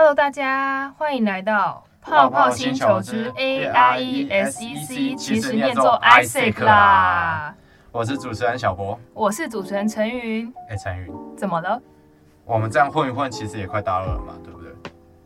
[0.00, 7.52] Hello，大家欢迎来到泡泡星球之 A I E S E C，其实念作 Isaac 啦。
[7.90, 10.54] 我是主持人小博，我是主持人陈云。
[10.70, 11.82] 哎，陈云，怎么了？
[12.44, 14.70] 我们这样混一混，其实也快大二了嘛，对不对？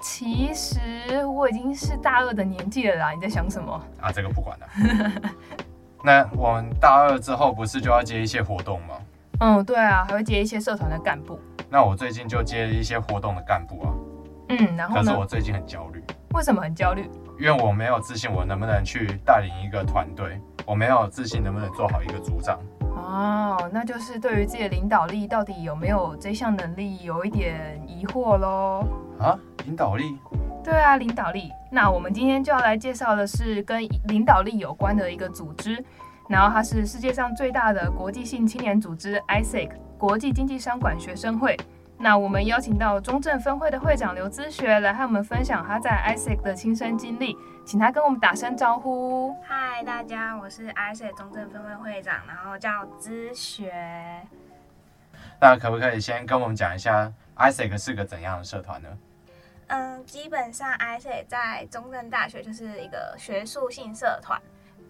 [0.00, 0.80] 其实
[1.26, 3.78] 我已经是大二的年纪了啦，你在想什么？
[4.00, 4.66] 啊，这个不管了。
[6.02, 8.94] 那我们大二之后不是就要接一些活动吗？
[9.40, 11.38] 嗯，对啊，还会接一些社团的干部。
[11.68, 13.92] 那我最近就接了一些活动的干部啊。
[14.58, 16.02] 嗯，然后可是我最近很焦虑。
[16.34, 17.08] 为什么很焦虑？
[17.38, 20.40] 因为我没有自信，我能不能去带领一个团队？
[20.64, 22.58] 我没有自信，能不能做好一个组长？
[22.94, 28.86] 哦，那就是对于自己的领导力到底有没有这项能力有一点疑惑喽。
[29.18, 30.16] 啊，领导力？
[30.62, 31.50] 对啊，领导力。
[31.70, 35.82] 那我们今天就要来介绍的是跟领导力有关的一个组织，
[36.28, 41.56] 然后它是世界上最大的国际性青年组织 ISEC 国际经济商管学生会。
[42.02, 49.32] 那我们邀请到中正分会的会长刘之学来和我们分享他在 ISEC 的亲身经历，请他跟我们打声招呼。
[49.44, 53.72] 嗨，大家，我是 ISEC 中正分会会长，然后叫之学。
[55.40, 58.88] 那可不可以先跟我们讲一下 ISEC 是个怎样的社团呢？
[59.68, 64.42] 嗯，基本上 ISEC 在中正大学就是一个学术性社团，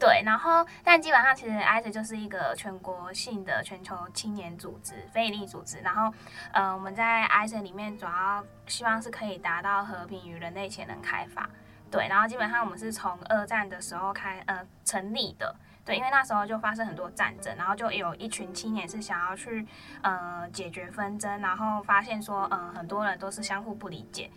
[0.07, 0.23] 对。
[0.25, 5.79] 然后，但基本上其实 ISEC 就是一个全国性的全球青年组织、非营利组织。
[5.79, 6.13] 然后，
[6.53, 11.49] 呃，我们在 ISEC 里面主要希望是可以达到和平与人类潜能开发，
[11.91, 12.09] 对。
[12.09, 19.67] 然后，基本上我们是从二战的时候开呃成立的，对，因为那时候就发生很多战争，然后就有一群青年是想要去
[20.03, 24.31] 呃解决纷争，然后发现说，嗯、呃，很多人都是相互不理解。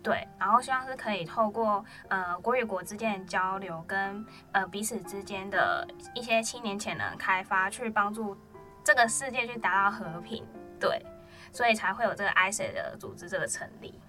[0.00, 8.36] 对，然后希望是可以透过呃国与国之间的交流跟呃彼此之间的一些青年潜能开发，去帮助
[8.84, 10.46] 这个世界去达到和平。
[10.78, 11.04] 对，
[11.52, 14.00] 所以才会有这个 ISEC 的组织这个成立。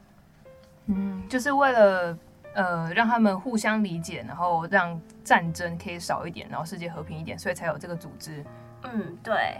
[0.85, 2.17] 嗯，就是为了
[2.53, 8.45] 呃让他们互相理解，然后让战争可以少一点，然后世界和平一点，所以才有这个组织。
[8.83, 9.57] 嗯，对。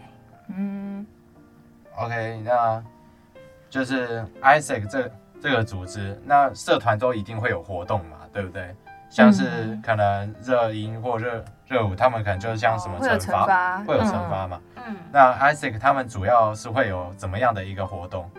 [0.47, 1.05] 嗯
[1.97, 2.83] ，OK，那
[3.69, 5.11] 就是 ISEC 这。
[5.41, 8.75] 这个组织，那社团都一定会有活动嘛，对不对？
[9.09, 14.61] 像是可能热音或热热舞，他们可能就是像什么惩罚，会有惩罚嘛。
[14.75, 14.95] 嗯。
[15.11, 18.29] 那 ISEC 他们主要是会有怎么样的一个活动？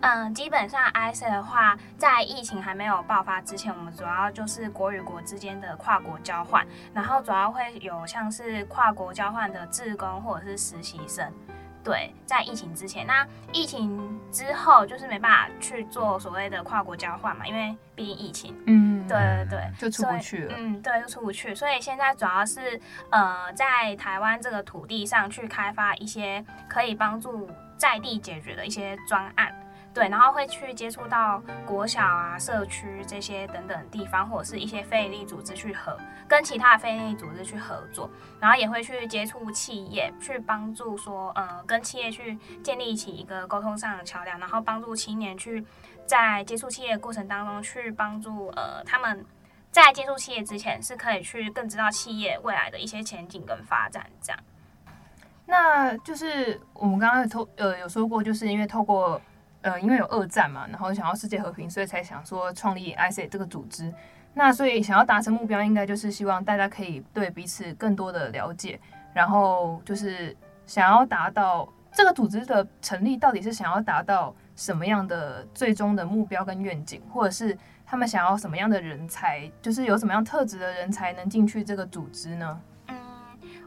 [0.00, 11.26] 嗯，基本上 ISEC 的话，在疫情还没有爆发之前，我们主要就是国与国之间的跨国交换，然后主要会有像是跨国交换的志工或者是实习生。
[11.84, 18.56] 对，在疫情之前，那疫情之后就是没办法去做所谓的跨国交换嘛，因为毕竟疫情。
[18.66, 19.18] 嗯，对
[19.50, 20.54] 对对，就出不去了。
[20.56, 21.54] 嗯，对，就出不去。
[21.54, 29.52] 所以现在主要是呃，在台湾这个土地上去开发一些可以帮助在地解决的一些专案。
[29.94, 35.94] 对，然后会去接触到国小啊、社区这些等等地方，或者是一些非营利组织去合，
[36.26, 38.10] 跟其他的非营利组织去合作，
[38.40, 45.62] 然后也会去接触企业，去帮助说，呃，跟企业去建立起一个沟通上的桥梁，然后帮助青年去
[46.06, 49.22] 在接触企业过程当中，去帮助呃他们
[49.70, 54.40] 在接触企业之前，是可以去更知道企业未来的一些前景跟发展这样。
[55.44, 59.20] 那就是我们刚刚透呃有说过，就是因为透过。
[59.62, 63.92] 呃，因为有二战嘛，然后想要世界和平，所以才想说创立 ISEC 这个组织。
[64.34, 68.80] 那所以想要达成目标，应该就是希望大家可以对彼此更多的了解，
[69.12, 70.34] 然后就是
[70.64, 82.60] 想要达到这个组织的成立，到底是想要达到什么样的最终的目标跟愿景，或者是他们想要什么样的人才，就是有什么样特质的人才能进去这个组织呢？
[82.88, 82.96] 嗯，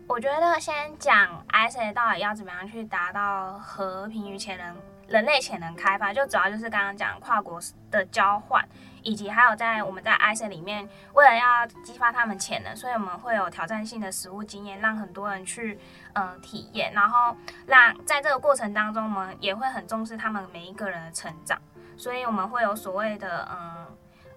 [0.07, 4.75] 我觉得先讲 ISEC 到底要怎么样去达到和平与潜能。
[5.07, 7.59] 人类潜能开发就主要就是刚刚讲跨国
[7.91, 8.67] 的交换，
[9.03, 15.79] 以及还有在我们在 I C 里面，为了要激发他们潜能，所以我们会有挑战性的实物经验，让很多人去
[16.13, 17.35] 嗯、体验，然后
[17.67, 21.59] 让在这个过程当中，我们也会很重视他们每一个人的成长，
[21.97, 23.87] 所以我们会有所谓的嗯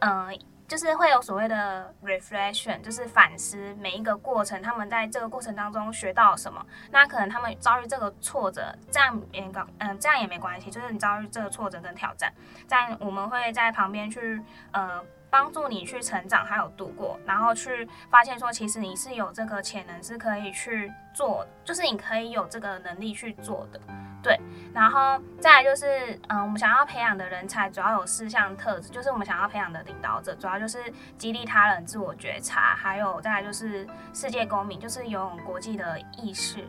[0.01, 0.39] 嗯。
[0.69, 6.65] 就是会有所谓的 reflection，就是反思每一个过程，他们在这个过程当中学到了什么。
[6.91, 10.71] 那可能他们遭遇这个挫折，这样也搞，嗯，这样也没关系。
[10.71, 12.33] 就是你遭遇这个挫折跟挑战，
[12.69, 15.03] 这样我们会在旁边去，呃。
[15.31, 23.81] 帮助你去成长，还有度过，然后去发现说，其实你是有这个潜能，是可以去做，就是你可以有这个能力去做的，
[24.23, 24.41] 对。
[24.73, 30.79] 然后再来就是，嗯，我们想要培养的人才主要有四项特质，就是我们想要培养的领导者，主要就是
[31.17, 36.65] 激励他人、自我觉察，还有再来就是世界公民，就是有国际的意识，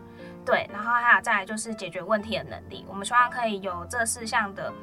[0.45, 0.69] 对。
[0.73, 4.73] 然后还有再来就是解决问题的能力，我们希望可以有这四项的。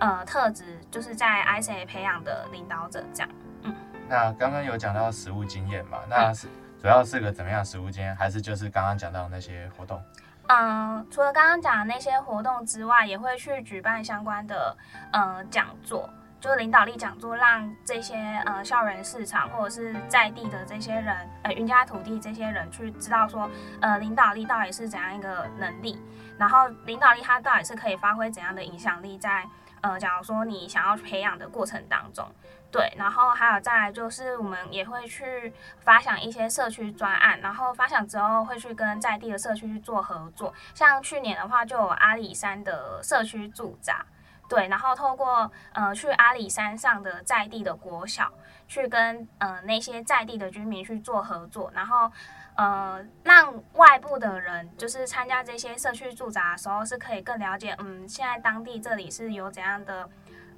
[0.00, 3.28] 呃特质，就是在 ICA 培养的领导者这样。
[3.62, 3.74] 嗯，
[4.08, 5.98] 那刚刚有讲到实务经验嘛？
[6.08, 6.48] 那是
[6.80, 10.02] 主要是个怎么样实务经验，还是就是刚刚讲到的那些活动？
[10.48, 14.76] 嗯，除了刚刚讲的那些活动之外，也会去举办相关的
[15.12, 16.08] 呃讲座。
[16.40, 23.50] 就是领导力讲座，让这些呃校园市场或者是在地的这些人，呃云家土地这些人去知道说，
[23.80, 25.98] 呃领导力到底是怎样一个能力，
[26.36, 29.48] 然后领导力它到底是可以发挥怎样的影响力在，在
[29.84, 32.26] 呃假如说你想要培养的过程当中，
[32.72, 44.06] 对，然后还有再就是我们也会去发想一些社区专案，然后发想之后会去跟在地的社区去做合作，像去年的话就有阿里山的社区驻扎。
[44.46, 48.30] 对，然后透过呃去阿里山上的在地的国小，
[48.66, 52.10] 去跟呃那些在地的居民去做合作，然后
[52.56, 60.08] 呃让外部的人就是参加这些社区驻扎的时候，是可以更了解，嗯，现在当地这里是有怎样的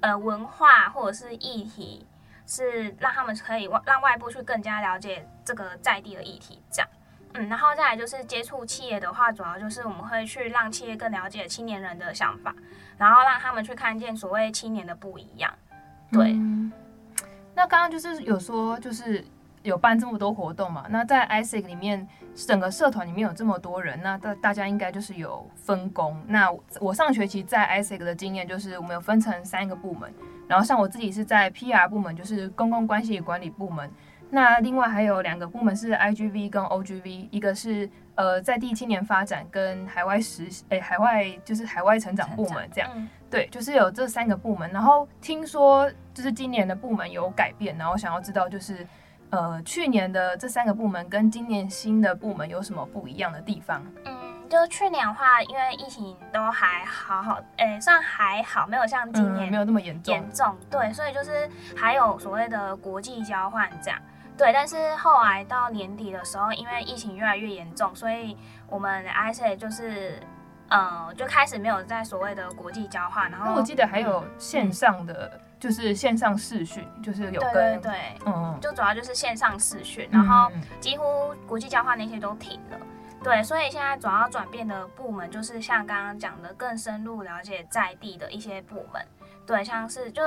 [0.01, 2.07] 呃文化或者是议题，
[2.45, 6.89] 是让他们可以外让外部去更加了解这个在地的议题，这样。
[7.33, 12.55] 嗯，然后再来就是接触企业的话，主要就是我们会去让企业更了解青年人的想法，
[12.97, 15.53] 然后让他们去看见所谓青年的不一样。
[16.09, 16.33] 对，
[17.57, 19.25] 那刚刚就是有说，就是
[19.63, 20.85] 有办这么多活动嘛？
[20.91, 26.15] 那在 ISEC 里面，整个社团里面有这么多人，那大大家应该就是有分工。
[26.27, 30.13] 那我上学期在 ISEC 的经验就是，我们有分成三个部门，
[30.47, 33.89] 然后像我自己是在 PR 部门，就是公共关系管理部门。
[34.29, 44.71] 那另外还有两个部门是 IGV 跟 OGV，一个是呃在地青年发展跟海外实习，诶海外就是海外成长部门这样，嗯、对，就是有这三个部门。
[44.71, 48.85] 然后听说就是今年的部门有改变，然后想要知道就是
[49.29, 53.83] 呃去年的这三个部门跟今年新的部门有什么不一样的地方？
[54.05, 54.15] 嗯，
[54.49, 60.13] 就去年的话，因为疫情都还好好，诶算还好，没有像今年、嗯、没有那么严重。
[60.13, 63.99] 严重对，所以就是还有所谓的国际交换这样。
[64.37, 68.37] 对，但是后来到年底的时候，因为疫情越来越严重，所以
[68.69, 70.19] 我们 ISEC 就是，
[70.69, 73.29] 呃，就开始没有在所谓的国际交换。
[73.31, 77.93] 然后我记得还有线上的，嗯、就是线上视讯，就是有跟对对对，
[78.25, 81.03] 嗯，就主要就是线上视讯，然后几乎
[81.47, 82.77] 国际交换那些都停了。
[83.23, 89.05] 对，所以现在主要转变的部门就是像刚刚讲的，更深入了解在地的一些部门。
[89.45, 90.21] 对，像是就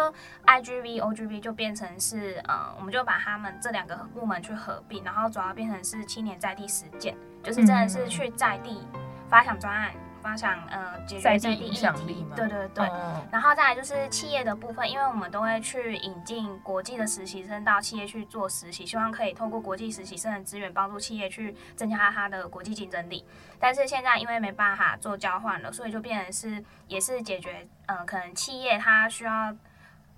[0.47, 8.83] IGV、OGV 就变成是，嗯，我们就把他们这两个部门去合并，然后主要变成是青年在地实践，就是真的是去在地
[9.29, 9.93] 发想专案。
[10.23, 23.25] 发想呃解决在地影响力嘛，对对对，嗯、然后再来就是企业的部分，因为我们都会去引进国际的实习生到企业去做实习，希望可以透过国际实习生的资源帮助企业去增加它的国际竞争力。
[23.59, 29.55] 但是现在因为没办法做交换了，所以就变成是也是解决呃可能企业它需要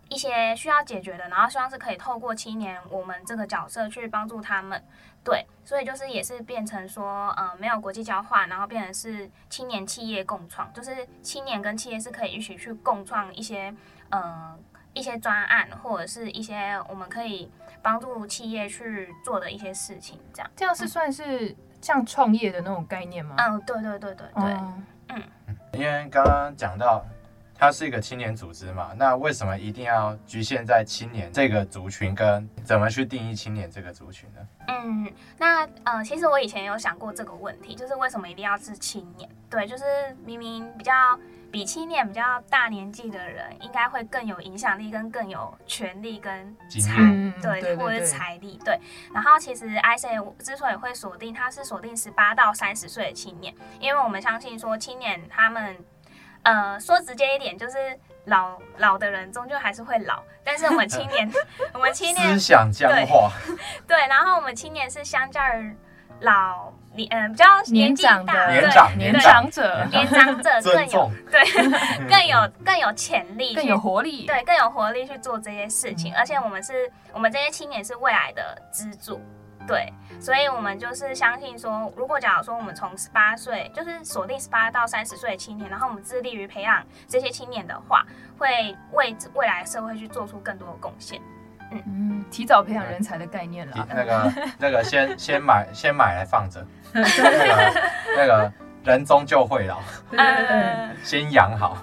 [0.09, 4.83] 一些需要解决的，然后希望是可以透过青年我们这个角色去帮助他们。
[5.25, 13.73] 对，所以就是也是变成说，呃，没有国际交换，然后变成是青年企业共创，就是青年跟企业是可以一起去共创一些，
[14.11, 14.59] 呃，
[14.93, 20.51] 一些专案或者是一些我们可以帮助企业去做的一些事情，这样。
[20.57, 23.37] 这样是算是像创业的那种概念吗？
[23.39, 24.83] 嗯，对对对对对，嗯，
[25.47, 27.05] 嗯，因为刚刚讲到。
[27.55, 32.13] 它是一个青年组织嘛，那为什么一定要局限在青年这个族群？
[32.13, 34.41] 跟怎么去定义青年这个族群呢？
[34.69, 39.29] 嗯，那呃，其实我以前有想过这个问题，就是为什么一定要是青年？
[39.51, 39.85] 对，就是
[40.25, 40.93] 明明比较
[41.51, 48.79] 比青年比较大年纪的人，应该会更有影响力，跟更有权力跟财，嗯、对，对对对或者是财力，对。
[49.13, 55.77] 然后其实 ISEC 之所以会锁定，它是锁定十八到三十岁的青年，因为我们相信说青年他们。
[56.43, 57.77] 呃，说直接一点，就是
[58.27, 61.31] 老老的人终究还是会老，但是我们青年，
[61.73, 63.57] 我们青年思想僵化，对，
[63.97, 65.77] 对，然后我们青年是相较于
[66.21, 71.45] 老年，嗯、呃，比较年纪大，年长年长者，年长者更有对，
[72.09, 79.21] 更有更有潜力，更有活力，对，更有活力去做这些事情，嗯、而且我们是，我们这些青年是未来的支柱。
[79.67, 88.05] 对，所以我们就是相信说，如果假如说我们从十八岁，就是锁定十八到三十岁的青年，然后我们致力于培养这些青年的话，
[88.39, 91.21] 会为未来社会去做出更多的贡献。
[91.71, 93.87] 嗯嗯，提早培养人才的概念了。
[93.89, 97.83] 那个那个先先买先买来放着， 那个
[98.17, 98.53] 那个
[98.85, 99.81] 人终究会老，
[101.03, 101.79] 先养好。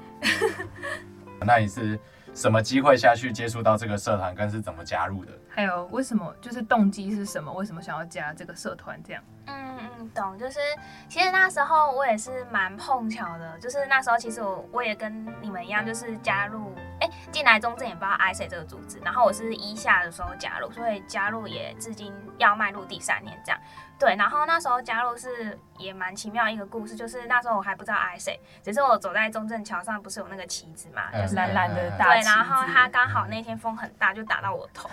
[1.42, 2.00] 那你是？
[2.34, 5.32] 什么机会下去接触到这个社团，跟是怎么加入的？
[5.50, 7.52] 还有为什么就是动机是什么？
[7.54, 9.02] 为什么想要加这个社团？
[9.04, 9.24] 这样？
[9.48, 9.79] 嗯
[10.10, 10.38] 懂。
[10.38, 10.60] 就是
[11.08, 23.60] 其实那时候我也是蛮碰巧的，就是那时候其实我我也跟你们一样，就是加入，哎，进来中正也不知道 ISET 这个组织，然后我是一下的时候加入，所以加入也至今要迈入第三年这样。
[24.00, 32.06] 对，然后那时候加入是也蛮奇妙一个故事，就是那时候我还不知道 ISET，只是我走在中正桥上，不是有那个旗子嘛，就是蓝蓝的大。
[32.06, 34.90] 对，然后它刚好那天风很大，就打到我头，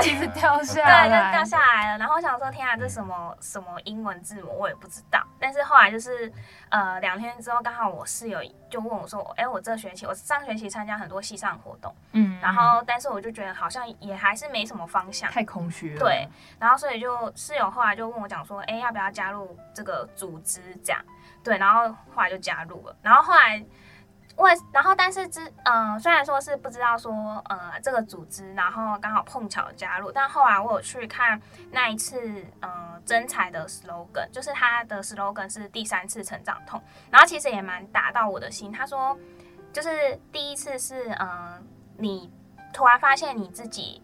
[0.00, 1.98] 旗子掉下来，对，就掉下来了。
[1.98, 5.20] 然后我想说，天啊，这什么什么英文字母，我也不知道。
[5.40, 6.32] 但是后来就是
[6.68, 8.38] 呃两天之后，刚好我室友
[8.70, 15.98] 就问我说，哎，我这学期我上学期参加很多系上活动，嗯，然后但是我就觉得好像也还是没什么方向，太空虚了。
[15.98, 16.28] 对，
[16.60, 18.36] 然后所以就室友后来就问我讲。
[18.36, 20.60] 讲说，哎，要不要加入这个组织？
[20.84, 21.02] 这样，
[21.42, 22.94] 对，然后后来就加入了。
[23.00, 23.64] 然后后来，
[24.36, 31.40] 为然后但是之，嗯、呃，虽然说是不知道说，呃，这个组织，然后刚好碰巧加入，但后来我有去看
[31.70, 32.20] 那一次，
[32.60, 38.70] 嗯、呃，真才的 slogan，就是他的 slogan 是第三次成长痛，然后其实也蛮打到我的心。
[38.70, 39.18] 他说，
[39.72, 41.62] 就是第一次是，嗯、呃，
[41.96, 42.30] 你
[42.72, 44.02] 突然发现你自己，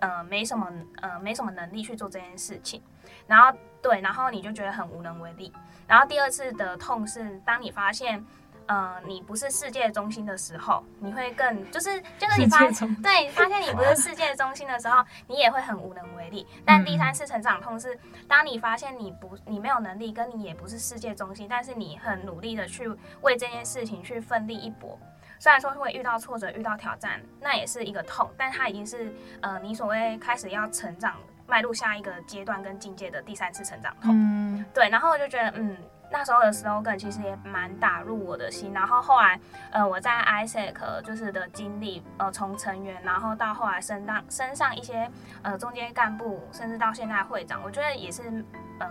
[0.00, 2.82] 呃，没什么，呃，没什么能力去做这件事情，
[3.26, 3.56] 然后。
[3.82, 5.52] 对，然后你就觉得很无能为力。
[5.88, 8.24] 然后第二次的痛是，当你发现，
[8.66, 12.58] 呃，你不是世界中心的时候，你会更就是就是你发
[13.02, 16.46] 对，发现你不是世界中心的时候，你也会很无能为力。
[16.64, 22.88] 但第三次成长痛是，当你发现你不你没有能力，跟你也不是世界中心，但是你很努力的去
[23.20, 24.98] 为这件事情去奋力一搏。
[25.38, 31.16] 虽然说会遇到挫折、遇到挑战，那也是一个痛，但它已经是呃你所谓开始要成长。
[31.44, 35.76] 迈入下一个阶段跟境界的第三次成长痛，嗯，对，然后我就觉得，嗯，
[36.12, 38.72] 那时候的 slogan 其实也蛮打入我的心。
[38.74, 39.40] 然后后来，
[39.70, 48.88] 呃，我在 ISEC 就是的经历，呃，从成员，然后到后来升当升上一些呃中间干部，甚至到现在会长，我觉得也是，嗯、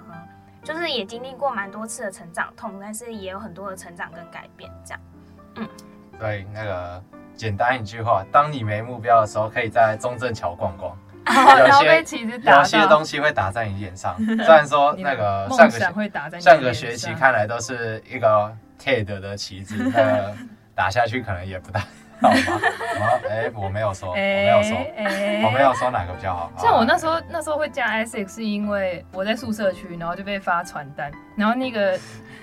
[0.63, 5.01] 就是也经历过蛮多次的成长痛，但是也有很多的成长跟改变，这样，
[5.57, 5.69] 嗯，
[6.19, 7.03] 对，那个
[7.35, 10.97] 简单一句话，当你没目标的时候，可以在中正桥逛逛。
[11.59, 12.03] 有些
[12.51, 20.35] 有些东西会打在你脸上，虽然说 那个上个上个学期看来都是一个 TED 的旗子，那个
[20.75, 21.81] 打下去可能也不大
[22.21, 22.35] 好吗？
[23.29, 24.77] 哎，我没有说，我没有说，
[25.45, 26.51] 我没有说哪个比较好。
[26.57, 31.97] 像我那时候那时候会加 ISEC 是因为我在宿舍区，然后就被发传单，然后那个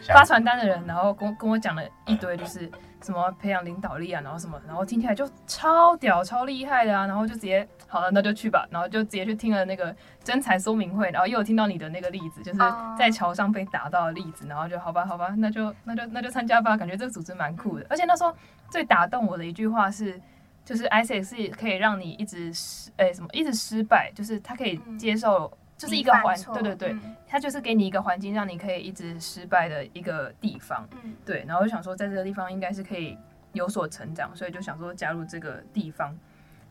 [0.08, 2.70] 发传单的人，然后跟跟我讲了一堆，就是。
[3.02, 12.58] 什么培养领导力啊，然后什么，然后听起来就超屌、超厉害的啊，然后就直接好了，那就去吧，然后就直接去听了那个真才说明会，然后又有听到你的那个例子，就是
[12.98, 17.86] 在桥上被打到的例子，然后就好吧，好吧，那就那就那就参加吧，感觉这个组织蛮酷的。
[17.88, 18.34] 而且那时候
[18.70, 20.20] 最打动我的一句话是，
[20.64, 20.88] 就是
[21.24, 25.50] 是可以让你一直失，哎，什么一直失败，就是他可以接受。
[25.78, 31.44] 就是一个环，对对对，嗯、它就是给你一个环境，让你可以一直失败的一个地方，嗯、对。
[31.46, 33.16] 然后就想说，在这个地方应该是可以
[33.52, 36.12] 有所成长，所以就想说加入这个地方。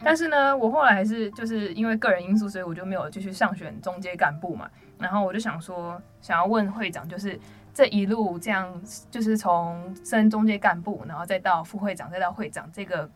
[0.04, 4.70] 但是呢，我后来还是就是因为个人因素，所以我就没有继续上选中阶干部嘛。
[5.00, 7.40] 然后我就想说，想要问会长，就是
[7.74, 8.70] 这一路这样，
[9.10, 13.10] 就是从升中阶干部，然后再到副会长，再到会长，这个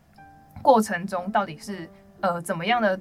[0.62, 1.88] 过程中到底是
[2.20, 2.98] 呃怎么样的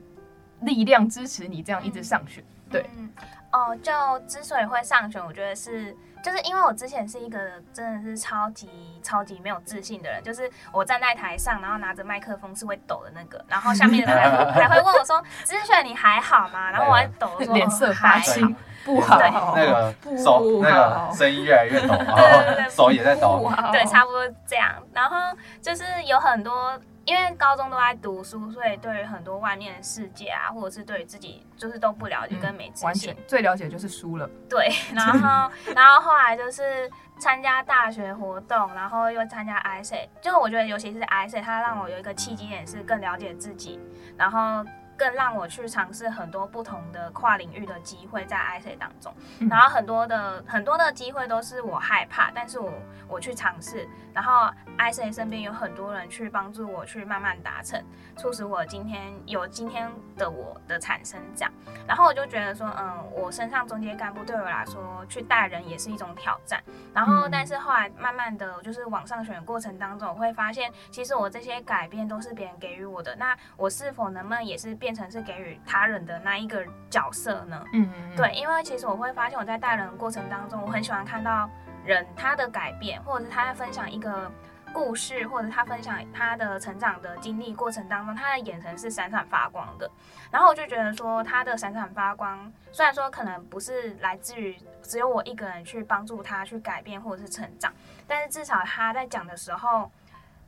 [0.60, 2.44] 力量支持你这样一直上选？
[2.44, 3.10] 嗯对，嗯，
[3.52, 3.92] 哦，就
[4.28, 7.40] 之所以会上选，我觉得是，就是因为我之前是一个
[7.74, 8.70] 真的是超级
[9.04, 19.20] 超级没有自信的人，就是我站在台上，然后拿着麦克风是会抖的那个，然后下面的人还会 问我说：“之选你还好吗？”然后我还抖， 说脸色发青， 不好，
[19.56, 24.74] 那个手那个声音越来越抖，对对对，手也在抖，对，差不多这样。
[24.94, 25.18] 然后
[25.62, 26.80] 就是有很多。
[27.12, 32.86] 因为高中都在读书，所以对于很多外面的世界啊，或者是对于自己就是都不了解跟没自信。
[32.86, 34.30] 完全最了解就是书了。
[34.50, 36.90] 对， 然后然后后来就是
[37.20, 43.78] 参加大学活动，然后又参加 ISET，就我觉得尤其是 ISET，它让我有一个契机点是更了解自己，
[44.16, 44.66] 然后。
[45.02, 49.12] 更让我去尝试很多不同的跨领域的机会在 ISET 当中，
[49.50, 52.72] 然后很多的很多的机会都是我害怕，但是我
[53.08, 57.84] 我去尝试，然后 ISET 身边有很多人去帮助我去慢慢达成，
[58.16, 61.52] 促使我今天有今天的我的产生这样，
[61.88, 66.62] 然后我就觉得说，嗯，我身上中间干部对我来说去带人也是一种挑战，
[66.94, 74.91] 然后但是后来慢慢的就是往上选的过程当中，我会发现其实我这些改变都是别人给予我的，那我是否能不能也是变？
[74.92, 77.64] 变成是给予他人的那一个角色呢？
[77.72, 81.50] 嗯，嗯，对，因为其实我会发现我在带人的过程当中，我很喜欢看到
[81.86, 84.30] 人他的改变，或者是他在分享一个
[84.74, 89.90] 故事，或者他分享他的成长的经历过程当中，他的眼神是闪闪发光的。
[90.30, 97.72] 然后我就觉得说，他的闪闪发光，虽然说可能不是来自于只有我一个人去帮助他去改变或者是成长，
[98.06, 99.90] 但是至少他在讲的时候，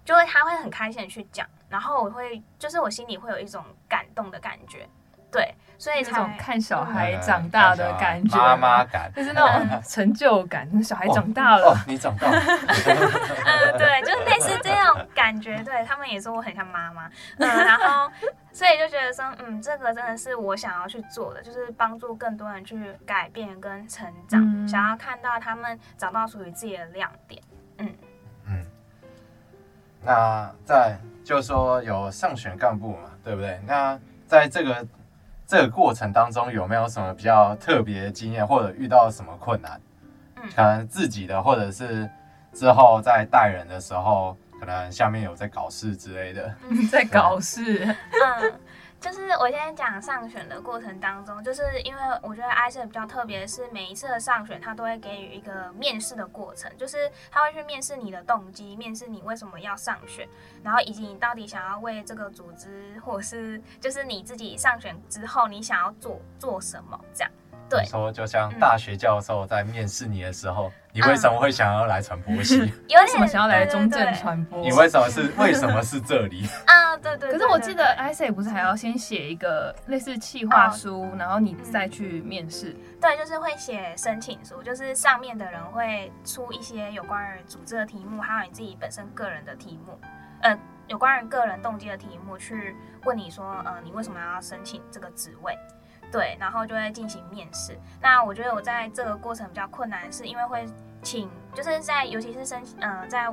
[0.06, 4.88] 就会他会很开心的去讲，然后我会就是我心里会有一种感动的感觉。
[5.32, 10.70] 对，所以才这种看小孩长大的感觉，妈妈感，就是那种成就感。
[10.84, 12.38] 小孩长大了，哦哦、你长大了。
[12.40, 15.58] 嗯，对，就是类似这种感觉。
[15.64, 17.10] 对，他们也说我很像妈妈。
[17.40, 18.12] 嗯，然后
[18.52, 27.42] 所以就觉得说，嗯，这个真的是我想要去做的，就是帮助更多人去改变跟成长，嗯、想要看到他们找到属于自己的亮点。
[27.80, 28.08] 嗯嗯。
[30.06, 33.60] 那在就是说有上选干部嘛，对不对？
[33.66, 34.86] 那在这个。
[35.46, 39.80] 这个过程当中有没有什么比较特别的经验，或者遇到什么困难？
[40.38, 42.10] 嗯，可能自己的，或者是
[42.54, 46.56] 之后在带人的时候，可能下面有在搞事之类的。
[46.70, 47.86] 嗯，在搞事。
[47.86, 48.54] 嗯。
[49.04, 60.26] 就是我先讲上选的过程当中，就是因为我觉得 ISET 比较特别是，每一次的上选他都会给予一个面试的过程，就是他会去面试你的动机，面试你为什么要上选，
[60.64, 67.32] 然后以及你到底想要为这个组织，或者是就是你自己上选之后你想要做做什么这样。
[67.70, 72.60] 对，说就像大学教授在面试你的时候，嗯、你为什么会想要来传播系？
[72.88, 74.60] 有为什么想要来中正传播？
[74.62, 76.48] 你为什么是为什么是这里？
[76.68, 77.32] 啊， 对对，对。
[77.32, 82.76] 可是我记得 ISET 不是还要先写一个类似企划书，嗯、然后你再去面试？
[83.02, 90.00] 对，就是会写申请书，就是上面的人会出一些有关于组织的题目，还有你自己本身个人的题目，
[90.44, 95.58] 呃，有关于个人动机的题目，去问你说，呃，你为什么要申请这个职位？
[96.14, 97.76] 对，然后就会进行面试。
[98.00, 100.64] 那我觉得我在这个过程比较困难，是因为会
[101.02, 103.28] 请，就是在尤其是申，呃，在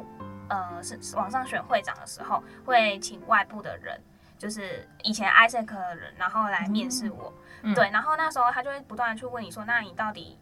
[0.48, 4.00] 呃是网上选会长的时候，会请外部的人，
[4.38, 7.30] 就是以前 ISEC 的人，然后来面试我。
[7.60, 10.38] 嗯、对，然后那时候他就会不断去问你说，那你到底，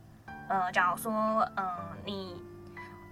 [0.48, 1.12] 呃，假如说，
[1.56, 2.40] 嗯、呃，你，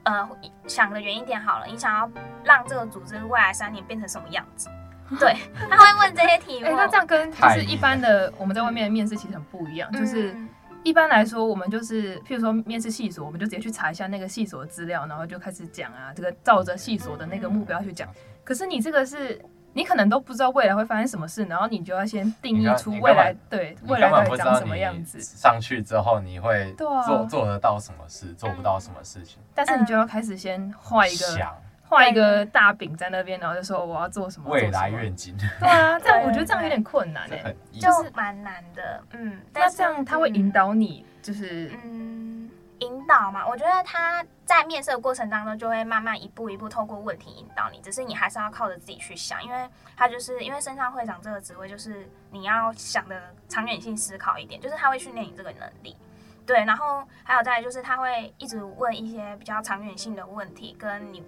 [0.04, 0.28] 呃，
[0.68, 2.08] 想的远一点好了，你想要
[2.44, 4.70] 让这个组织未来三年变成什么样子？
[5.20, 5.36] 对，
[5.70, 6.66] 他会问这些题目。
[6.66, 9.90] 哎、欸，那这样跟就是一般的我们在外面的面试其实很不一样。
[9.92, 10.34] 就是
[10.82, 18.08] 一般来说，我们就是譬如说面试系所，我们就直接去查一下那个系所的资料，然后就开始讲啊，这个照着系所的那个目标去讲。
[18.42, 19.40] 可是你这个是，
[19.72, 25.20] 你可能都不知道未来会发生什么事，然后你就要先定义出未来对未来会长什么样子。
[25.20, 29.38] 上去之后你会做、啊、做得到什么事，做不到什么事情。
[29.54, 31.26] 但是你就要开始先画一个。
[31.88, 35.36] 画一个大饼在那边，然后就说我要做什么未来愿景。
[35.60, 39.02] 对啊，这样我觉得这样有点困难哎，就是蛮难的。
[39.12, 43.46] 嗯，那这样他会引导你，就是嗯，引导嘛。
[43.46, 55.96] 我觉得他在面试的过程当中，就会慢慢一步一步透过问题引导你，只是你还是要靠着自己去想，因为他就是因为身上会长这个职位，就是你要想的长远性思考一点，就是他会训练你这个能力。
[56.44, 61.22] 对，然后还有再来就是他会一直问一些比较长远性的问题，跟你。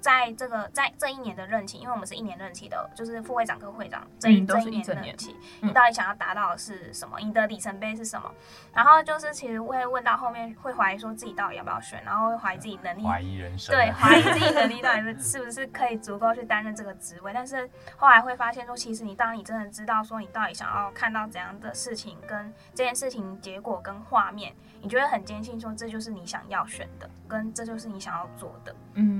[0.00, 7.18] 在这个在这一年的任期，因为我们是一年任期的，就是副会长跟会长这一、嗯、这一年任期，嗯、你到底想要达到的是什么？
[7.20, 8.30] 你的里程碑是什么？
[8.74, 17.32] 然后就是其实会问到后面会怀疑说自己到底要不要选，然后会怀疑自己能力，怀疑人生，对，怀疑自己 能力到底是是不是可以足够去担任这个职位。
[17.34, 29.19] 但是后来会发现说，其实你当你真的知道说你到底想要看到怎样的事情，跟这件事情结果跟画面，你觉得很坚信说这就是你想要选的，跟这就是你想要做的，嗯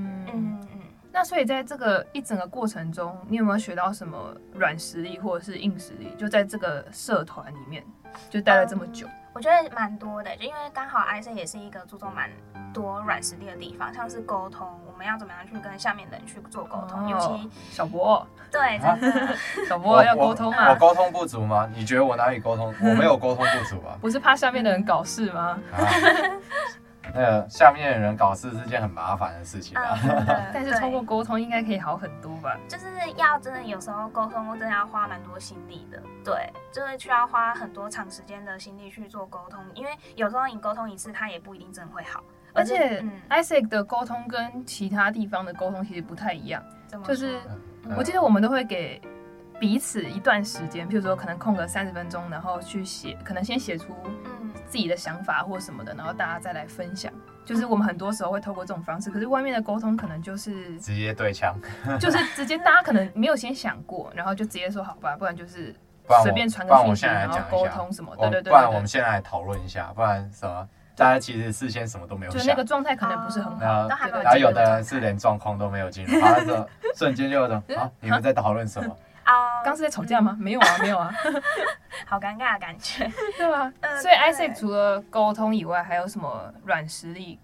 [1.21, 6.15] 那所以在这个一整个过程中，你有没有学到什么软实力或者是硬实力？
[6.17, 7.85] 就在这个社团里面，
[8.27, 10.35] 就待了这么久，嗯、我觉得蛮多的。
[10.35, 12.27] 就因为刚好 ISET 也是一个注重蛮
[12.73, 19.35] 多软实力的地方，像是沟通，我们要怎么样去跟下面的人去做沟通，哦、尤其小博，对，真的， 啊、
[19.69, 20.71] 小博要沟通啊？
[20.71, 21.69] 我沟通不足吗？
[21.75, 22.73] 你觉得我哪里沟通？
[22.81, 23.93] 我没有沟通不足啊？
[24.01, 25.59] 不是怕下面的人搞事吗？
[25.71, 25.85] 啊
[27.13, 32.57] 那个下面的人搞事是件很麻烦的事情啊，嗯、 但是通过沟通应该可以好很多吧？
[32.67, 32.85] 就是
[33.17, 36.01] 要真的有时候沟通，真的要花蛮多心力的。
[36.23, 42.23] 对，就是需要花很多长时间的心力去做沟通，因为有时候你沟通一次，他也不一定真的会好。
[42.53, 46.61] 而且 Isaac 的沟通跟其他地方的沟通其实不太一样，
[47.07, 47.39] 就是
[47.95, 49.01] 我记得我们都会给
[49.61, 53.95] 彼此一段时间，譬如说可能空个三十分钟，然后去写，可能先写出。
[54.67, 57.11] 自己的想法或什么的，然后大家再来分享。
[57.43, 61.53] 就是我们很多时候会透过这种方式，可是外面的沟通可能就是直接对枪，
[61.99, 65.75] 就是直接大家可能没有先想过，然后就直接说好吧，不然就是
[66.23, 68.15] 随便传个讯息，然后沟通什么。
[68.15, 73.59] 对对对，不然我们先来讨论一下，不然什么大家其实事先什么都没有想，就那个状态可能不是很好。
[73.59, 78.95] 然后，有的人是连状况都没有进入，他说瞬间就有种 啊，你们在讨论什么？
[79.23, 80.35] 啊，刚是在吵架吗？
[80.39, 81.11] 没有啊，没有啊，
[82.07, 83.71] 好尴尬的感觉，对吧？
[84.01, 87.39] 所以 Isaac 除了沟通以外，还有什么软实力？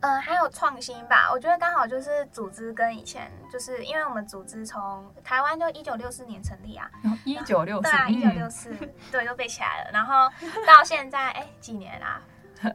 [0.00, 1.28] 嗯，还有创新吧。
[1.32, 6.88] 我觉得刚好就是组织跟以前，就是因为我们组织从台湾就一九六四年成立啊，
[7.24, 8.72] 一九六四，对啊，一九六四，
[9.10, 9.90] 对，都背起来了。
[9.92, 10.30] 然后
[10.66, 12.20] 到现在，哎， 几年啦？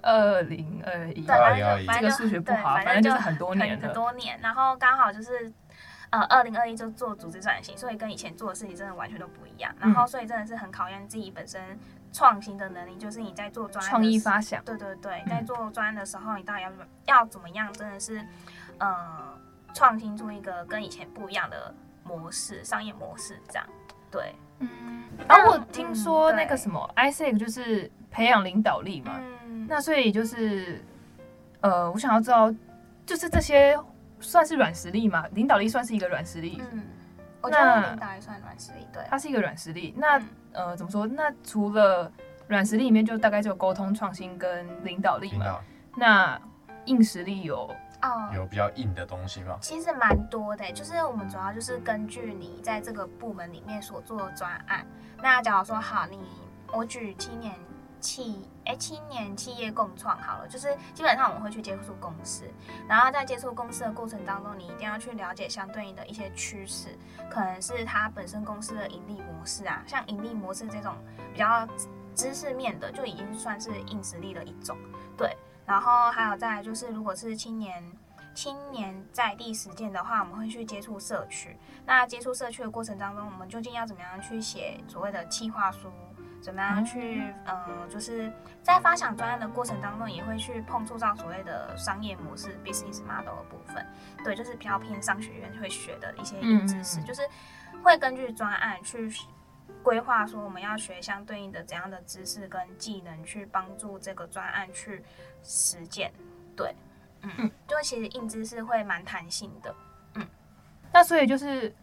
[0.02, 4.38] 二零二一，对，反正就这个数学不好，反正就是很多年，很多年。
[4.42, 5.52] 然后刚好就是。
[6.12, 9.74] 呃，二零二一就做组织转型，所以跟以前做的事情真的完全都不一样。
[9.80, 11.80] 然后，所以真的是很考验自己本身
[12.12, 16.72] 创新的能力，就是你在做专案，创意发想，对对对，在做专案的时候，你到底要
[17.06, 17.72] 要怎么样？
[17.72, 18.22] 真的是，
[18.78, 19.40] 呃，
[19.74, 23.66] 创新出一个跟以前不一样的模式，商业模式这样。
[24.12, 25.04] 对，嗯。
[25.30, 29.14] 然后我听说那个什么，Isaac 就是培养领导力嘛。
[29.46, 29.66] 嗯。
[29.66, 30.84] 那所以就是，
[31.62, 32.54] 呃，我想要知道，
[33.06, 33.80] 就是这些。
[34.22, 35.26] 算是软实力嘛？
[35.34, 36.62] 领导力算是一个软实力。
[36.72, 36.84] 嗯，
[37.42, 39.94] 我觉得领导力算软实力，对，它是一个软实力。
[39.98, 41.06] 那、嗯、呃，怎么说？
[41.08, 42.10] 那除了
[42.48, 45.46] 软实力里面，就大概就沟通、创新跟领导力嘛。
[45.46, 45.62] 导
[45.98, 46.42] 那
[46.86, 47.70] 硬实力有
[48.02, 49.58] 哦，有比较硬的东西吗？
[49.60, 54.86] 其实蛮多的，就是我们主要就是根据你在这个部门里面所做的专案。
[55.22, 56.20] 那假如说好，你
[56.72, 57.54] 我举青年。
[58.02, 62.44] 企哎，青年企业共创好了，就是基本上我们会去接触公司，
[62.88, 66.98] 然后在接触公司的过程当中，你一定要去了解相对应的一些趋势，
[67.30, 70.96] 可能是它本身公司的盈利模式啊，像盈利模式这种
[71.32, 71.68] 比较
[72.14, 74.78] 知识面的，就已经算是硬实力的一种。
[75.18, 77.84] 对，然后还有再就是，如果是青年
[78.34, 81.58] 青年在地实践的话，我们会去接触社区。
[81.86, 85.92] 那接触社区的过程当中，我们究竟要怎么样去写所谓的企划书？
[86.42, 88.32] 怎么样去，呃，就是
[88.64, 93.86] 在发想专案的过程当中，也会去碰触到所谓的商业模式 （business model） 的部分。
[94.24, 97.22] 对，就是比较偏商学院会学的一些硬知识，就是
[97.84, 99.10] 会根据专案去
[99.84, 105.04] 规划，说我们要学相对应的怎样的知识跟技能，去帮助这个专案去
[105.44, 106.12] 实践。
[106.56, 106.76] 对，
[107.22, 109.76] 嗯，就其实硬知识会蛮弹性的。
[110.16, 110.28] 嗯，
[110.92, 111.74] 那所以就是。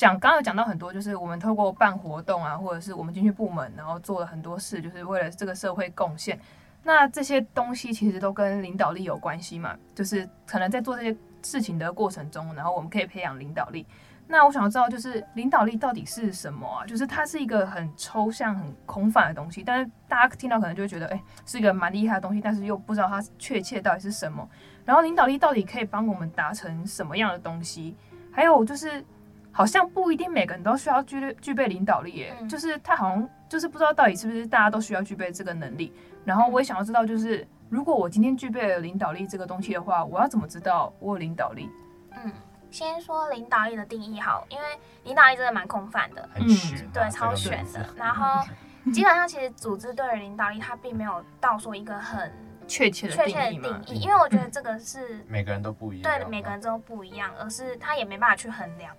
[0.00, 6.40] 讲刚刚有讲到很多，就是我们透过办活动啊，或者是我们进去部门，然后做了很多事，就是为了这个社会贡献。
[6.82, 13.84] 那这些东西其实都跟领导力有关系嘛，就是可能在做这些事情的过程中，然后我们可以培养领导力。
[14.26, 16.86] 那我想要知道，就是领导力到底是什么啊？
[16.86, 24.48] 就是它是一个很抽象、很空泛的东西，但是大家听到可能就会觉得，哎，是一个蛮厉害的东西，但是又不知道它确切到底是什么。
[24.86, 27.94] 然后领导力到底可以帮我们达成什么样的东西？
[28.32, 29.04] 还有就是。
[29.52, 35.92] 好像不一定每个人都需要具具备领导力耶，嗯、就是他好像就是不知道到底是不是大家都需要具备这个能力。
[36.24, 41.68] 然后我也想要知道，就是如果我今天具备了领导力这个东西的话，我要怎么知道我有领导力？
[42.12, 42.32] 嗯，
[42.70, 44.64] 先说领导力的定义好，因为
[45.04, 47.88] 领导力真的蛮空泛的，很玄、啊，对，超玄的。
[47.96, 48.46] 然后
[48.92, 52.30] 基本上其实组织对于领导力，它并没有到说一个很
[52.68, 58.94] 确切的确切的定义，因为我觉得这个是每个人都不一样，对，每个人都不一样，而是他也没办法去衡量。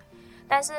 [0.51, 0.73] 但是，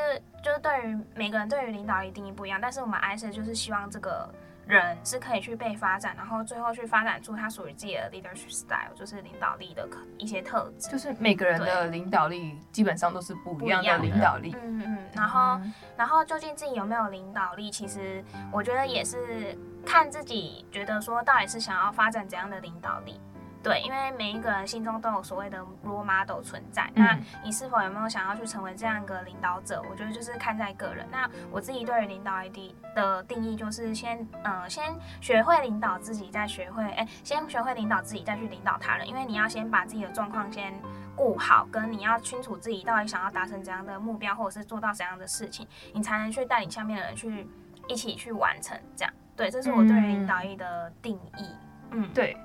[0.44, 2.61] 就是对于每个人对于领导力定义不一样。
[2.61, 4.28] 但是我们 Isaac 就是希望这个
[4.66, 10.90] 人是可以去被发展，然后最后去发展出他属于自己的 leadership style，就是领导力的一些特质。
[10.90, 14.54] 就是每个人的领导力基本上都是不一样的领导力。
[14.62, 14.98] 嗯嗯。
[15.14, 15.58] 然后，
[15.96, 19.56] 然后究竟自己有没有领导力，其实我觉得也是
[19.87, 23.18] 看自己觉得说到底是想要发展怎样的领导力。
[23.62, 29.81] 对，因为每一个人心中都有所谓的 role model 存在，嗯、那你是否有没有想要去成为这样一个领导者？
[29.88, 31.07] 我觉得就是看在个人。
[31.12, 39.07] 那我自己对于领导 ID 的定义就是先，呃，先学会领导自己，再学会，哎，先学会领导自己，再去领导他人。
[39.09, 40.75] 因为你要先把自己的状况先
[41.14, 47.46] 顾好，跟你要清楚自己到底想要达成怎样的目标，或者是做到怎样的事情，你才能去带领下面的人去
[47.87, 48.77] 一起去完成。
[48.96, 51.46] 这样，对，这是我对于领导力的定义。
[51.92, 52.37] 嗯，嗯对。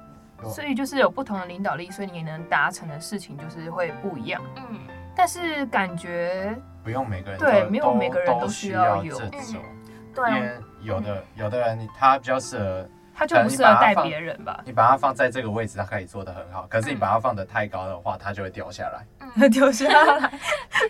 [0.44, 4.42] 所以就是有不同的领导力，所以你能达成的事情就是会不一样。
[4.56, 4.80] 嗯，
[5.16, 9.62] 但是感觉不用每个人对，没有每个人都需要有这种。
[10.14, 14.62] 对，因为有的有的人他比较适合，他就不适合带别人吧。
[14.64, 16.68] 你把他放在这个位置，他可以做的很好。
[16.70, 19.06] 可是你把他放的太高的话，他就会掉下来。
[19.36, 20.32] 嗯， 掉下来。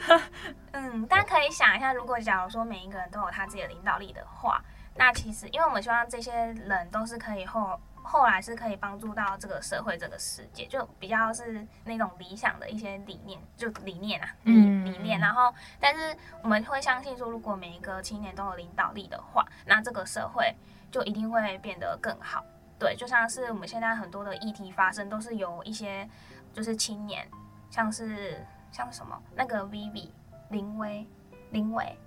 [0.74, 4.62] 嗯，大家可以想一下，如果假如说每一个人都有他自己的领导力的话，
[4.96, 7.80] 那其实因为我们希望这些人都是可以后。
[8.08, 15.20] 后来是可以帮助到这个社会、这个世界，就比较是那种理想的一些理念，就理念啊，理理念。
[15.20, 20.56] 然后，但是我们会相信说，如果每一个青年都有领导力的话，那这个社会
[20.90, 22.44] 就一定会变得更好。
[22.80, 26.08] 对，就像是我们现在很多的议题发生，都是由一些
[26.54, 27.28] 就是青年，
[27.70, 30.10] 像是像什么那个 Vivi
[30.50, 31.06] 林威
[31.50, 31.98] 林伟，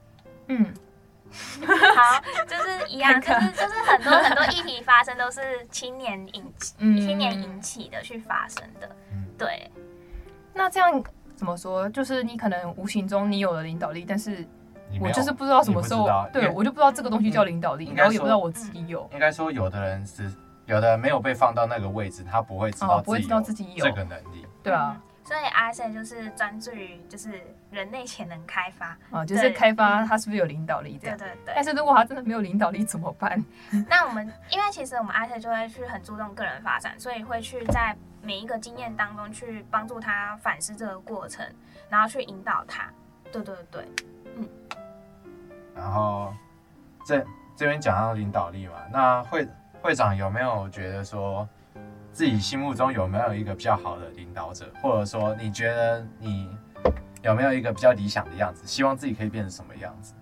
[0.47, 0.73] 嗯，
[1.67, 5.41] 好，就是一样，就是就是很多很多议题发生都是
[5.71, 8.91] 青年引起，嗯、青年引起的去发生的，
[9.39, 9.71] 对。
[10.53, 11.03] 那这样
[11.37, 11.89] 怎么说？
[11.91, 14.47] 就是你可能无形中你有了领导力，但是
[15.01, 19.09] 我就是不知道什么时候，对我就不知道这个东西叫领导力，然后也不知道我自己有。
[19.13, 20.31] 应该说，有的人是
[20.67, 24.45] 有的人没有被放到那个位置，他不会知道自己、哦、不会知道自己有这个能力。
[24.63, 25.01] 对啊。
[25.31, 27.41] 所以 Isaac 就是专注于就是
[27.71, 31.17] 人类潜能开发哦，就是开发他是不是有领导力这样。
[31.17, 31.55] 对对对。
[31.55, 33.41] 但是如果他真的没有领导力怎么办？
[33.89, 41.47] 那我们因为其实我们 Isaac 就会去很注重个人发展，所以会去在每一个经验当中去帮助他反思这个过程，
[41.89, 42.91] 然后去引导他。
[43.31, 43.89] 对对对，
[44.35, 44.49] 嗯。
[45.77, 46.35] 然后
[47.07, 49.47] 这这边讲到领导力嘛，那会
[49.81, 51.49] 会长有没有觉得说？
[52.13, 56.51] 自己心目中有没有一个比较好的领导者，或者说你觉得你
[57.23, 60.15] 有没有一个比较理想的样子，希望自己可以变成什么样子？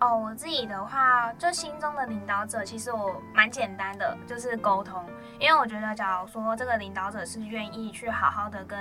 [0.00, 5.04] 哦，我自己的话，就心中的领导者，其实我蛮简单的，就是沟通。
[5.38, 8.78] 因为我觉得，假如说这个领导者是愿意去好好的跟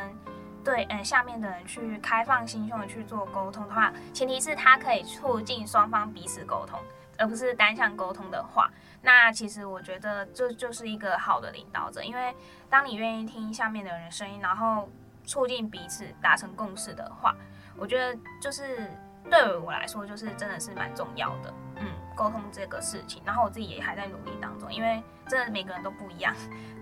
[0.63, 6.79] 对嗯下面的人去开放心胸的去做沟通的话，前提是他可以促进双方彼此沟通，
[7.17, 8.71] 而不是单向沟通的话。
[9.01, 12.35] 那其实我觉得这就是一个好的领导者，因为
[12.69, 14.87] 当你愿意听下面的人的声音，然后
[15.23, 17.35] 促进彼此达成共识的话，
[17.75, 18.91] 我觉得就是
[19.29, 21.53] 对我来说就是真的是蛮重要的。
[21.77, 26.31] 嗯，沟通这个事情，然后我自己也还在努力当中，因为真的每个人都不一样。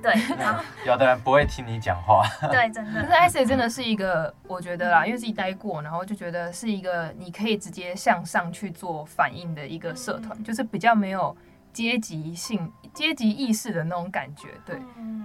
[0.03, 2.25] 对， 然后 有的人不会听你讲话。
[2.51, 3.01] 对，真的。
[3.01, 11.33] 可是 Isaac 真的是一个，我觉得啦，因为自己待过，然后就觉得是一个你可以直接向上去做反应的一个社团，嗯、就是比较没有。
[11.71, 14.79] 阶级性、阶级意识的那种感觉，对，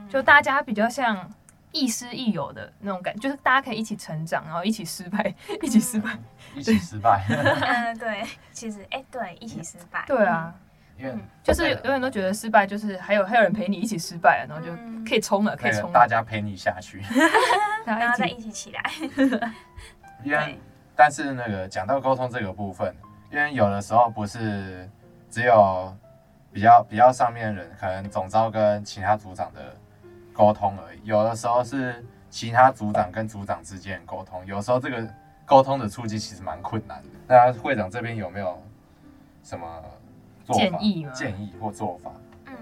[0.09, 1.29] 就大家比较像
[1.73, 6.17] 亦师亦友的那种感觉，就是大家可以一起成长，然后一起失败，一起失败，
[6.55, 7.25] 一起失败。
[7.29, 10.05] 嗯，对，其实，哎，对，一起失败。
[10.07, 10.55] 对啊，
[10.99, 14.71] 嗯，就是永远都觉得失败，就是还有还有人陪你一起失败，然后就
[15.09, 17.03] 可以冲了，可以冲了，大家陪你下去，
[17.85, 18.91] 然后再一起起来。
[20.23, 20.59] 因为，
[20.95, 22.95] 但是那个讲到沟通这个部分，
[23.33, 24.89] 因为有的时候不是
[25.29, 25.97] 只有。
[26.55, 29.77] 比较比较上面的人，可能总招跟其他组长的
[30.33, 31.01] 沟通而已。
[31.03, 35.05] 有的时候是其他组长跟组长之间的沟通，有时候这个
[35.45, 37.09] 沟通的促进其实蛮困难的。
[37.27, 38.63] 那会长这边有没有
[39.43, 39.67] 什么
[40.45, 41.13] 做法建议吗？
[41.13, 42.13] 建议或做法？
[42.47, 42.55] 嗯，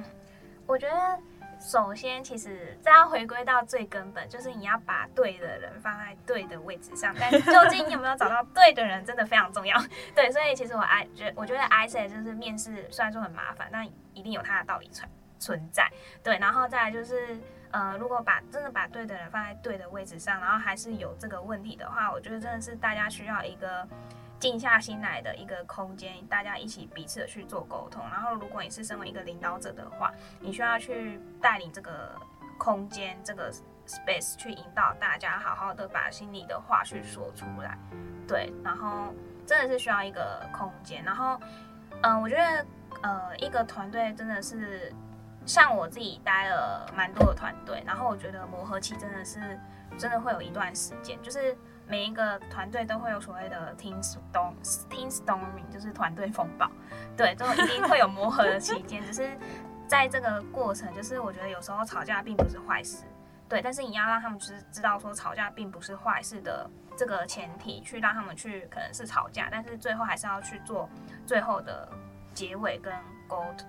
[0.66, 1.18] 我觉得。
[1.62, 7.14] 首先，其实这要回归到最根本，就是你要把对的人放在对的位置上。
[7.18, 9.80] 但究竟你有没有找到对的人，真的非常重要。
[10.12, 15.88] 对，所以其实我爱觉，我觉得 Isaac 就是面试虽然说很麻烦，但一定有它的道理存存在。
[16.24, 17.38] 对，然后再来就是，
[17.70, 23.86] 呃，如果把真的把对的人放在对的位置上，然后还是有这个问题的话，我觉得真的是大家需要一个。
[24.42, 28.02] 静下心来的一个空间，大家一起彼此的去做沟通。
[28.10, 32.10] 然后，如果你是身为一个领导者的话，你需要去带领这个
[32.58, 33.52] 空间、这个
[33.86, 37.78] space 去引导大家，好好的把心里的话去说出来。
[38.26, 39.14] 对，然后
[39.46, 41.04] 真的是需要一个空间。
[41.04, 41.38] 然后，
[42.00, 42.66] 嗯、我觉得，
[43.02, 44.92] 呃，一个团队真的是
[45.46, 49.38] 像我自己待了蛮多的团队，然后我觉得磨合期真的是
[49.96, 51.56] 真的会有一段时间，就是。
[51.92, 54.54] 每一个团队都会有所谓的 team storm
[54.88, 56.66] team storming，就是团队风暴，
[57.14, 59.04] 对，都一定会有磨合的期间。
[59.04, 59.36] 只是
[59.86, 63.04] 在这个过程，就是我觉得有时候吵架并不是坏事，
[63.46, 70.88] 对，但是你要让他们知知道说吵架并不是坏事的这个前提，去让他们去可能是吵架，但是最后还是要去做
[71.26, 71.86] 最后的
[72.32, 72.90] 结尾跟。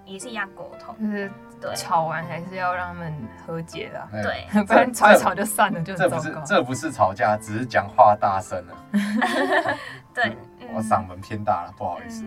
[0.06, 3.14] 也是一样沟通，就是对吵完还是要让他们
[3.46, 8.76] 和解的，对， 不然吵一吵就散了，就这不是这不是吵架，只是讲话大声了。
[10.14, 10.36] 对，
[10.74, 12.24] 我嗓门偏大了，不好意思。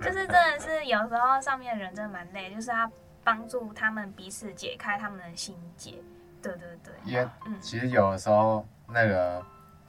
[0.00, 2.90] 就是真的是有时候上面的人真的蛮累，就是要
[3.24, 5.94] 帮助他们彼此解开他们的心结。
[6.42, 7.28] 对对对，因为
[7.60, 9.42] 其实有的时候那个。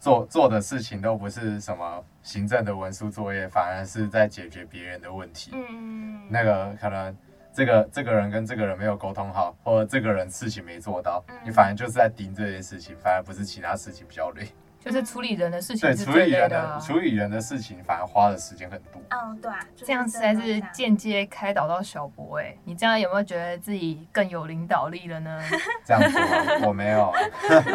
[0.04, 5.52] 做做的事情都不是什么行政的文书作业，反而是在解决别人的问题。
[5.54, 7.16] 嗯，那个可能
[7.54, 14.46] 这个这个人跟这个人没有沟通好，或者这个人事情没做到，你反而就是在盯这件事情，反而不是其他事情比较累。
[14.84, 19.02] 就是处理人的事情，对，处理人的处理人的事情，反而花的时间很多。
[19.10, 25.40] 嗯，对啊，这样子才是间接开导到小博哎，你这样有没有觉得自己更有领导力了呢？
[25.86, 27.14] 这样子我没有。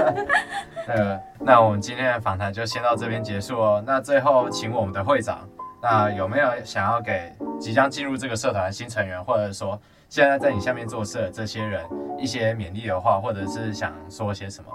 [0.86, 3.82] 呃，那我们今天的访谈就先到这边结束哦。
[3.86, 5.48] 那最后请我们的会长
[5.80, 11.84] 那有没有想要给即将进入这个社团的新成员，或者说现在在你下面做事的这些人
[12.18, 14.70] 一些勉励的话，或者是想说些什么？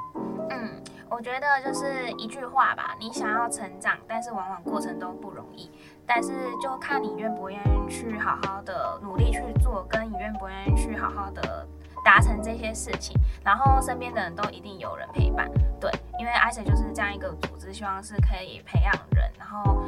[0.49, 5.69] 嗯，我觉得就是一句话吧，你想要成长，但是往往过程都不容易，
[6.06, 11.67] 但是就看你愿不愿意去好好的努力去做，跟你愿不愿意去好好的。
[12.06, 19.82] 达成这些事情，然后身边的人都一定有人陪伴，对，因为 ISE 就是这样一个组织，希望是可以培养人，然后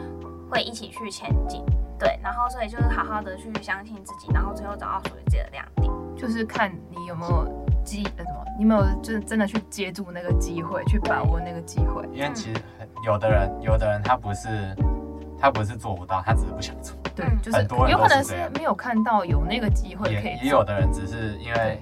[0.49, 1.61] 会一起去前进，
[1.99, 12.61] 对，然后所以就是好好的去相信自己，然后最后找到属于自己的亮点，就是看你有没有机呃什么，你有没有就是真的去接住那个机会，去把握那个机会，因为其实
[13.05, 14.75] 有的人，有的人他不是
[15.39, 21.79] 他不是做不到，他只是不想做，对，就是有可能是没有看到有那个机会可以，也有的人只是因为。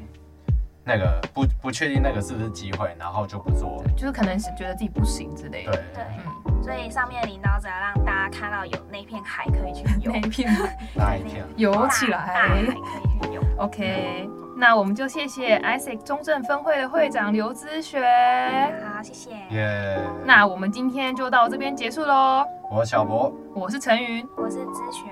[0.85, 5.71] 那个不不确定那个是不是机会，然后就不做，就是可能是觉得自己不行之类的。
[5.71, 6.32] 对对，嗯，
[6.63, 13.41] 所以上面的领导者要让大家看到有那片海可以去游， 那片海， 那一片游起来，大海可以去游。
[13.57, 17.99] OK，那我们就谢谢 ISEC 中正分会的会长刘之学。
[18.01, 19.31] 好，谢谢。
[19.49, 19.99] 耶。
[20.25, 22.45] 那我们今天就到这边结束喽。
[22.71, 25.05] 我是小博，我是陈云，我是之学，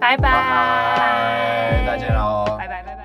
[0.00, 3.03] 拜拜，拜拜，再见喽，拜拜拜拜。